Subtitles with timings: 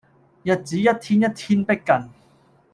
[0.41, 2.09] 日子一天一天迫近